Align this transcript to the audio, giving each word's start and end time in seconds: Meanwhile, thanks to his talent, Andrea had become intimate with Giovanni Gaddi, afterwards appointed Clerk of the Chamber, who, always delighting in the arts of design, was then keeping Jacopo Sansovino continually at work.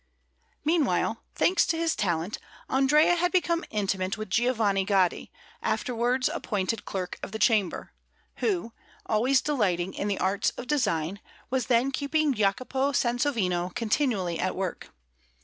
Meanwhile, 0.65 1.21
thanks 1.35 1.63
to 1.67 1.77
his 1.77 1.95
talent, 1.95 2.39
Andrea 2.67 3.13
had 3.13 3.31
become 3.31 3.63
intimate 3.69 4.17
with 4.17 4.31
Giovanni 4.31 4.83
Gaddi, 4.83 5.29
afterwards 5.61 6.27
appointed 6.27 6.85
Clerk 6.85 7.19
of 7.21 7.31
the 7.33 7.37
Chamber, 7.37 7.93
who, 8.37 8.73
always 9.05 9.41
delighting 9.41 9.93
in 9.93 10.07
the 10.07 10.17
arts 10.17 10.49
of 10.57 10.65
design, 10.65 11.19
was 11.51 11.67
then 11.67 11.91
keeping 11.91 12.33
Jacopo 12.33 12.93
Sansovino 12.93 13.69
continually 13.75 14.39
at 14.39 14.55
work. 14.55 14.89